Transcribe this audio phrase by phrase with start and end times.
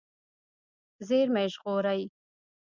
[1.07, 2.01] زیرمې ژغورئ.